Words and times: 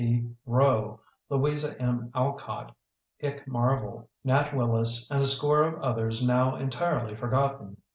P. 0.01 0.33
Roe, 0.47 0.99
Louisa 1.29 1.79
M. 1.79 2.09
Alcott, 2.15 2.73
Ik 3.19 3.47
Marvel, 3.47 4.09
Nat 4.23 4.51
Willis, 4.51 5.07
and 5.11 5.21
a 5.21 5.27
score 5.27 5.61
of 5.61 5.79
others 5.79 6.23
now 6.25 6.55
entirely 6.55 7.15
forgotten. 7.15 7.77